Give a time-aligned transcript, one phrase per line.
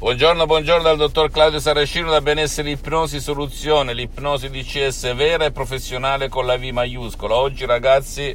[0.00, 6.30] Buongiorno, buongiorno dal dottor Claudio Saracino da Benessere Ipnosi Soluzione, l'ipnosi DCS vera e professionale
[6.30, 7.34] con la V maiuscola.
[7.34, 8.34] Oggi ragazzi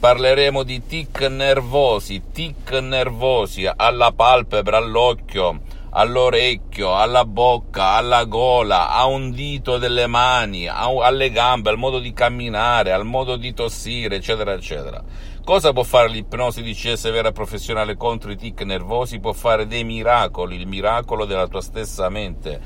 [0.00, 9.04] parleremo di tic nervosi, tic nervosi alla palpebra, all'occhio, all'orecchio, alla bocca, alla gola, a
[9.04, 14.54] un dito delle mani, alle gambe, al modo di camminare, al modo di tossire, eccetera,
[14.54, 15.04] eccetera.
[15.44, 19.18] Cosa può fare l'ipnosi DCS vera professionale contro i tic nervosi?
[19.18, 22.60] Può fare dei miracoli, il miracolo della tua stessa mente.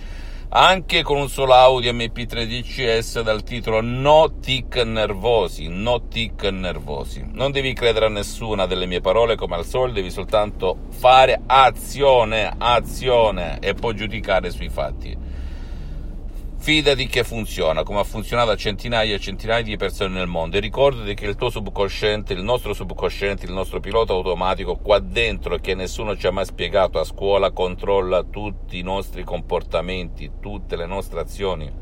[0.51, 7.25] Anche con un solo audio MP3 DCS dal titolo No tic nervosi, no tic nervosi.
[7.33, 12.55] Non devi credere a nessuna delle mie parole come al solito, devi soltanto fare azione,
[12.59, 15.17] azione e poi giudicare sui fatti.
[16.67, 20.61] Fidati che funziona, come ha funzionato a centinaia e centinaia di persone nel mondo e
[20.61, 25.77] ricordati che il tuo subconsciente, il nostro subconsciente, il nostro pilota automatico qua dentro che
[25.77, 31.21] nessuno ci ha mai spiegato a scuola controlla tutti i nostri comportamenti, tutte le nostre
[31.21, 31.73] azioni.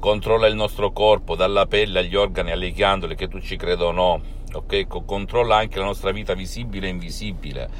[0.00, 3.92] Controlla il nostro corpo, dalla pelle agli organi, alle ghiandole, che tu ci creda o
[3.92, 4.20] no,
[4.54, 5.04] ok?
[5.06, 7.70] Controlla anche la nostra vita visibile e invisibile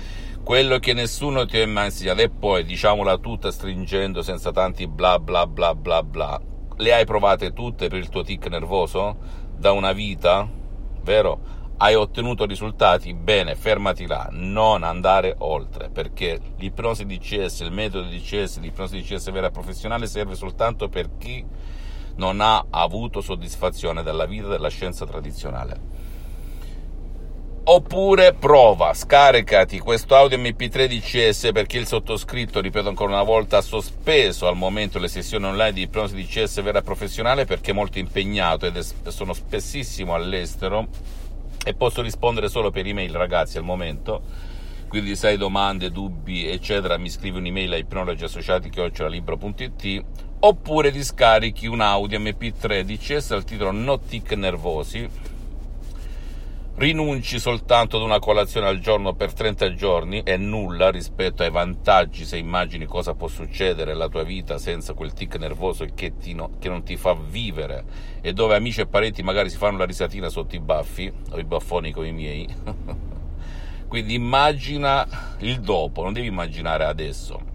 [0.47, 2.21] quello che nessuno ti ha mai insegnato.
[2.21, 6.41] E poi diciamola tutta stringendo senza tanti bla bla bla bla bla.
[6.77, 9.17] Le hai provate tutte per il tuo tic nervoso?
[9.57, 10.49] Da una vita?
[11.03, 11.41] Vero?
[11.79, 13.13] Hai ottenuto risultati?
[13.13, 14.29] Bene fermati là.
[14.31, 20.89] Non andare oltre perché l'ipnosi DCS il metodo DCS l'ipnosi DCS vera professionale serve soltanto
[20.89, 21.45] per chi
[22.19, 26.06] non ha avuto soddisfazione dalla vita della scienza tradizionale
[27.69, 33.61] Oppure prova, scaricati questo audio MP3 DCS perché il sottoscritto, ripeto ancora una volta, ha
[33.61, 38.67] sospeso al momento le sessioni online di ipnosi DCS vera professionale perché è molto impegnato
[38.67, 40.87] ed è, sono spessissimo all'estero
[41.65, 44.23] e posso rispondere solo per email ragazzi al momento.
[44.87, 50.05] Quindi se hai domande, dubbi, eccetera, mi scrivi un'email a ipnologiassociati.it
[50.39, 55.26] oppure ti scarichi un audio MP3 DCS al titolo No Tic Nervosi
[56.79, 62.27] rinunci soltanto ad una colazione al giorno per 30 giorni è nulla rispetto ai vantaggi
[62.27, 66.57] se immagini cosa può succedere nella tua vita senza quel tic nervoso che, ti no,
[66.59, 67.85] che non ti fa vivere.
[68.21, 71.45] E dove amici e parenti magari si fanno la risatina sotto i baffi o i
[71.45, 72.47] baffoni come i miei.
[73.89, 75.07] Quindi immagina
[75.39, 77.55] il dopo non devi immaginare adesso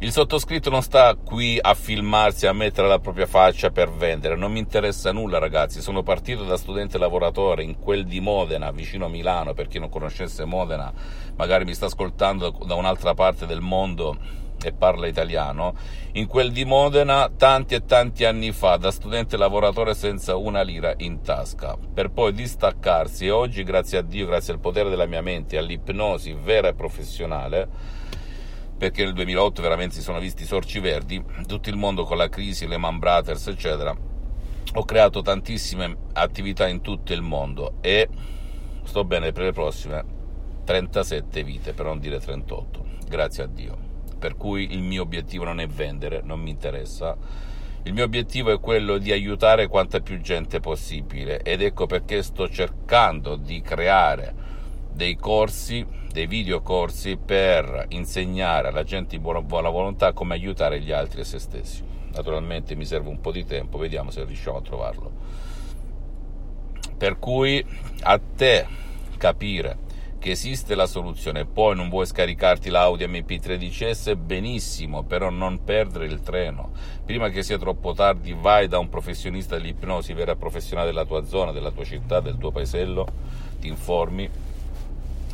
[0.00, 4.52] il sottoscritto non sta qui a filmarsi, a mettere la propria faccia per vendere, non
[4.52, 9.08] mi interessa nulla ragazzi, sono partito da studente lavoratore in quel di Modena, vicino a
[9.08, 10.92] Milano, per chi non conoscesse Modena,
[11.34, 14.16] magari mi sta ascoltando da un'altra parte del mondo
[14.62, 15.74] e parla italiano,
[16.12, 20.94] in quel di Modena tanti e tanti anni fa, da studente lavoratore senza una lira
[20.98, 25.22] in tasca, per poi distaccarsi e oggi, grazie a Dio, grazie al potere della mia
[25.22, 27.96] mente all'ipnosi vera e professionale,
[28.78, 32.68] perché nel 2008 veramente si sono visti sorci verdi, tutto il mondo con la crisi,
[32.68, 33.94] le Man Brothers, eccetera.
[34.74, 38.08] Ho creato tantissime attività in tutto il mondo e
[38.84, 40.04] sto bene per le prossime
[40.64, 43.76] 37 vite, per non dire 38, grazie a Dio.
[44.18, 47.16] Per cui il mio obiettivo non è vendere, non mi interessa.
[47.84, 52.48] Il mio obiettivo è quello di aiutare quanta più gente possibile ed ecco perché sto
[52.48, 54.34] cercando di creare
[54.92, 60.92] dei corsi, dei videocorsi per insegnare alla gente di buona, buona volontà come aiutare gli
[60.92, 61.82] altri e se stessi.
[62.12, 65.12] Naturalmente mi serve un po' di tempo, vediamo se riusciamo a trovarlo.
[66.96, 67.64] Per cui
[68.02, 68.66] a te
[69.16, 69.86] capire
[70.18, 76.20] che esiste la soluzione, poi non vuoi scaricarti l'Audi MP13S, benissimo, però non perdere il
[76.22, 76.72] treno.
[77.04, 81.52] Prima che sia troppo tardi, vai da un professionista dell'ipnosi vera professionale della tua zona,
[81.52, 83.06] della tua città, del tuo paesello,
[83.60, 84.28] ti informi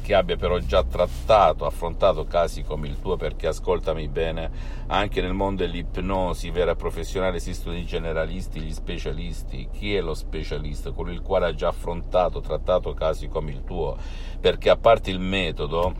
[0.05, 4.51] che abbia però già trattato, affrontato casi come il tuo, perché ascoltami bene,
[4.89, 9.67] anche nel mondo dell'ipnosi vera e professionale esistono i generalisti, gli specialisti.
[9.73, 10.93] Chi è lo specialista?
[10.93, 13.97] Quello il quale ha già affrontato, trattato casi come il tuo,
[14.39, 15.95] perché a parte il metodo,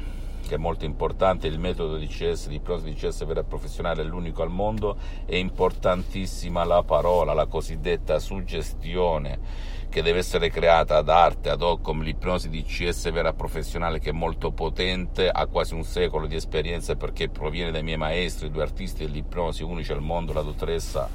[0.47, 4.03] che è molto importante, il metodo di CS, di ipnosi di CS vera e professionale
[4.03, 10.97] è l'unico al mondo, è importantissima la parola, la cosiddetta suggestione che deve essere creata
[10.97, 15.47] ad arte, ad hoc, come l'ipnosi di CS vera professionale che è molto potente, ha
[15.47, 20.03] quasi un secolo di esperienza perché proviene dai miei maestri, due artisti dell'ipnosi unici al
[20.03, 21.09] mondo, la dottoressa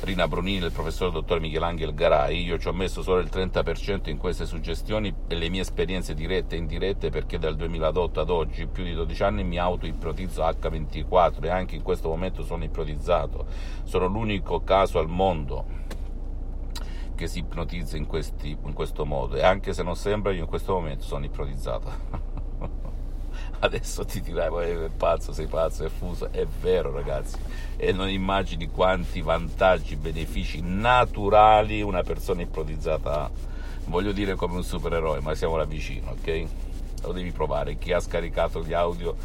[0.00, 2.44] Rina Brunini il professor dottor Michelangelo Garai.
[2.44, 6.54] Io ci ho messo solo il 30% in queste suggestioni e le mie esperienze dirette
[6.54, 11.48] e indirette perché dal 2008 ad oggi, più di 12 anni, mi auto-ipnotizzo H24 e
[11.50, 13.46] anche in questo momento sono ipnotizzato.
[13.82, 15.66] Sono l'unico caso al mondo
[17.16, 20.48] che si ipnotizza in, questi, in questo modo e anche se non sembra io in
[20.48, 22.46] questo momento sono ipnotizzato
[23.60, 26.30] Adesso ti dirai, è pazzo, sei pazzo, è fuso.
[26.30, 27.36] È vero, ragazzi.
[27.76, 33.30] E non immagini quanti vantaggi, benefici naturali una persona ipnotizzata ha.
[33.86, 36.44] Voglio dire come un supereroe, ma siamo là vicino, ok?
[37.02, 37.78] Lo devi provare.
[37.78, 39.16] Chi ha scaricato gli audio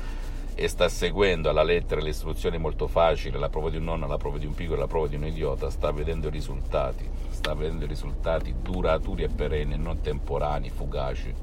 [0.56, 4.18] e sta seguendo alla lettera le istruzioni molto facili, la prova di un nonno, la
[4.18, 7.86] prova di un piccolo, la prova di un idiota, sta vedendo i risultati, sta vedendo
[7.86, 11.34] i risultati duraturi e perenni, non temporanei, fugaci,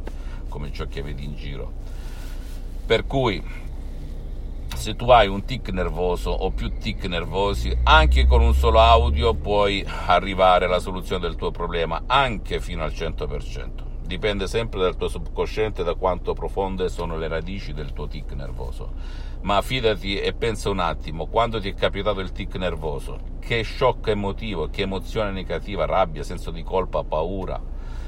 [0.48, 1.72] come ciò che vedi in giro.
[2.90, 3.40] Per cui,
[4.74, 9.32] se tu hai un tic nervoso o più tic nervosi, anche con un solo audio
[9.32, 13.68] puoi arrivare alla soluzione del tuo problema, anche fino al 100%
[14.04, 18.94] dipende sempre dal tuo subconsciente, da quanto profonde sono le radici del tuo tic nervoso.
[19.42, 24.08] Ma fidati e pensa un attimo, quando ti è capitato il tic nervoso, che shock
[24.08, 27.62] emotivo, che emozione negativa, rabbia, senso di colpa, paura,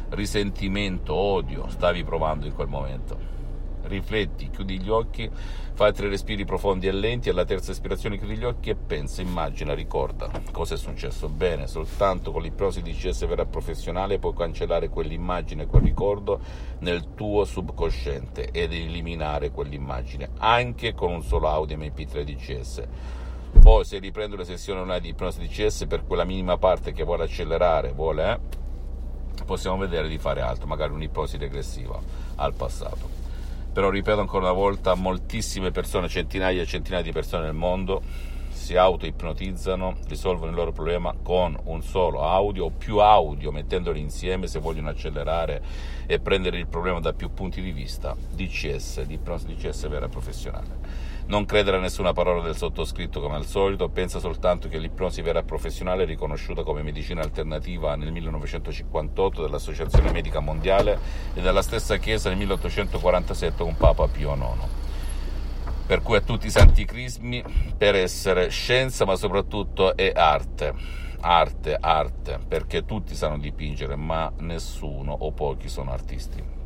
[0.09, 3.42] risentimento, odio stavi provando in quel momento?
[3.85, 5.31] Rifletti, chiudi gli occhi,
[5.75, 9.75] fai tre respiri profondi e lenti, alla terza ispirazione chiudi gli occhi e pensa, immagina,
[9.75, 11.29] ricorda cosa è successo.
[11.29, 16.41] Bene, soltanto con l'ipnosi di CS vera professionale puoi cancellare quell'immagine, quel ricordo
[16.81, 22.83] nel tuo subconsciente ed eliminare quell'immagine, anche con un solo audio MP3 di CS.
[23.61, 27.05] Poi se riprendo le sessioni online di ipnosi di CS per quella minima parte che
[27.05, 32.01] vuole accelerare, vuole, eh, possiamo vedere di fare altro, magari un'ipnosi regressiva
[32.37, 33.22] al passato
[33.73, 38.03] però ripeto ancora una volta, moltissime persone, centinaia e centinaia di persone nel mondo
[38.63, 44.47] si auto-ipnotizzano, risolvono il loro problema con un solo audio o più audio, mettendoli insieme
[44.47, 45.63] se vogliono accelerare
[46.07, 48.15] e prendere il problema da più punti di vista.
[48.15, 51.12] DCS, di DCS vera professionale.
[51.27, 55.43] Non credere a nessuna parola del sottoscritto come al solito, pensa soltanto che l'ipnosi vera
[55.43, 60.99] professionale è riconosciuta come medicina alternativa nel 1958 dall'Associazione Medica Mondiale
[61.33, 64.81] e dalla stessa Chiesa nel 1847 con Papa Pio IX.
[65.87, 67.43] Per cui a tutti i santi crismi
[67.77, 70.75] per essere scienza ma soprattutto è arte.
[71.21, 76.62] Arte, arte, perché tutti sanno dipingere, ma nessuno o pochi sono artisti.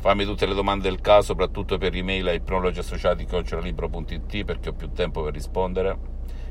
[0.00, 5.24] Fammi tutte le domande del caso, soprattutto per email a ipnologiassociati.it perché ho più tempo
[5.24, 5.98] per rispondere.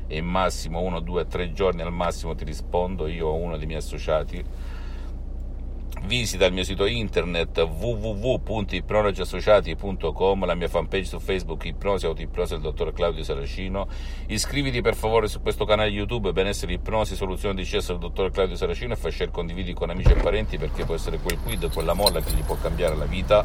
[0.06, 3.66] E in massimo uno, due, tre giorni al massimo ti rispondo io o uno dei
[3.66, 4.44] miei associati
[6.08, 12.94] visita il mio sito internet www.ipnologiassociati.com, la mia fanpage su Facebook Ipnosi Autoipnosi del dottor
[12.94, 13.86] Claudio Saracino.
[14.28, 18.56] Iscriviti per favore su questo canale YouTube Benessere Ipnosi Soluzione di cesso del dottor Claudio
[18.56, 21.92] Saracino e fai share condividi con amici e parenti perché può essere quel quid, quella
[21.92, 23.44] molla che gli può cambiare la vita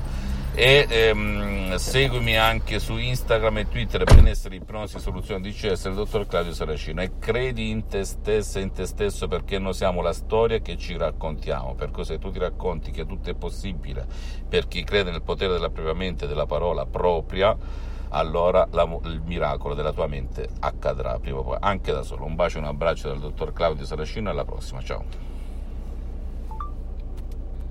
[0.56, 6.54] e ehm, seguimi anche su Instagram e Twitter benessere ipnosi soluzione di il dottor Claudio
[6.54, 7.02] Saracino.
[7.02, 10.78] E credi in te stessa e in te stesso perché noi siamo la storia che
[10.78, 11.74] ci raccontiamo.
[11.74, 14.06] Perché se tu ti racconti che tutto è possibile
[14.48, 17.58] per chi crede nel potere della propria mente della parola propria
[18.10, 21.58] allora la, il miracolo della tua mente accadrà prima o poi.
[21.60, 22.26] Anche da solo.
[22.26, 24.82] Un bacio e un abbraccio dal dottor Claudio Saracino e alla prossima.
[24.84, 25.33] Ciao